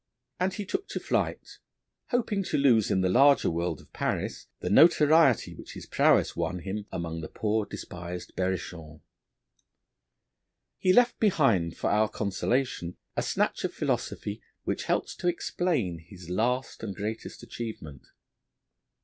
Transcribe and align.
And 0.39 0.51
he 0.55 0.65
took 0.65 0.87
to 0.87 0.99
flight, 0.99 1.59
hoping 2.07 2.41
to 2.45 2.57
lose 2.57 2.89
in 2.89 3.01
the 3.01 3.07
larger 3.07 3.51
world 3.51 3.79
of 3.81 3.93
Paris 3.93 4.47
the 4.59 4.69
notoriety 4.71 5.53
which 5.53 5.73
his 5.75 5.85
prowess 5.85 6.35
won 6.35 6.57
him 6.61 6.87
among 6.91 7.21
the 7.21 7.27
poor 7.29 7.67
despised 7.67 8.35
Berrichons. 8.35 9.01
He 10.79 10.91
left 10.91 11.19
behind 11.19 11.77
for 11.77 11.91
our 11.91 12.09
consolation 12.09 12.97
a 13.15 13.21
snatch 13.21 13.63
of 13.63 13.75
philosophy 13.75 14.41
which 14.63 14.85
helps 14.85 15.15
to 15.17 15.27
explain 15.27 15.99
his 15.99 16.31
last 16.31 16.81
and 16.81 16.95
greatest 16.95 17.43
achievement. 17.43 18.07